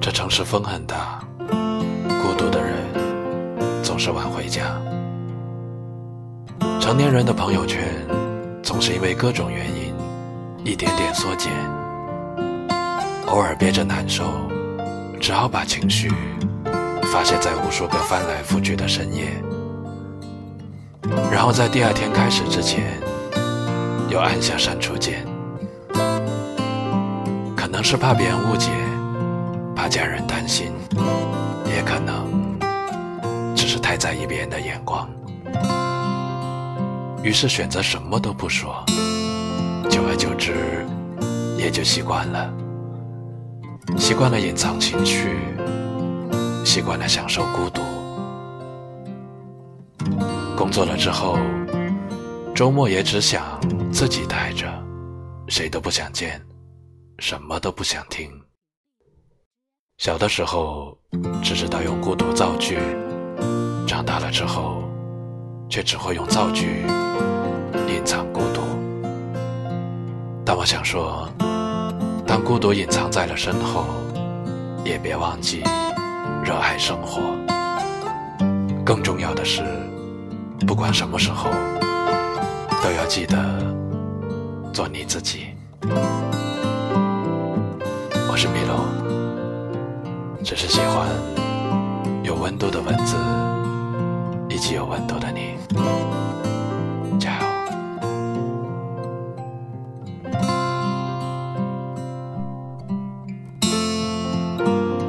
[0.00, 2.76] 这城市风很大，孤独的人
[3.82, 4.62] 总是晚回家。
[6.80, 7.82] 成年人的朋友圈
[8.62, 9.94] 总是因为各种原因
[10.64, 11.50] 一点点缩减，
[13.26, 14.24] 偶尔憋着难受，
[15.18, 16.12] 只好把情绪
[17.04, 19.42] 发泄在无数个翻来覆去的深夜，
[21.32, 22.84] 然后在第二天开始之前
[24.10, 25.33] 又按下删除键。
[27.94, 28.72] 是怕别人误解，
[29.72, 30.72] 怕家人担心，
[31.64, 32.58] 也可能
[33.54, 35.08] 只是太在意别人的眼光。
[37.22, 38.84] 于是选择什么都不说，
[39.88, 40.84] 久而久之，
[41.56, 42.52] 也就习惯了。
[43.96, 45.38] 习惯了隐藏情绪，
[46.64, 47.80] 习惯了享受孤独。
[50.56, 51.38] 工作了之后，
[52.56, 53.44] 周末也只想
[53.92, 54.66] 自己待着，
[55.46, 56.42] 谁都不想见，
[57.18, 58.30] 什么都不想听。
[59.98, 60.98] 小的时候
[61.42, 62.78] 只知道用孤独造句，
[63.86, 64.82] 长大了之后。
[65.70, 66.84] 却只会用造句
[67.88, 68.60] 隐藏孤独，
[70.44, 71.28] 但我想说，
[72.24, 73.86] 当孤独隐藏在了身后，
[74.84, 75.64] 也别忘记
[76.44, 77.22] 热爱生活。
[78.84, 79.64] 更重要的是，
[80.64, 81.50] 不管什么时候，
[82.80, 83.36] 都要记得
[84.72, 85.46] 做你自己。
[88.34, 88.84] 我是米洛，
[90.42, 91.08] 只是喜欢
[92.24, 93.14] 有温度的文字。
[94.48, 95.54] 以及有温度的你。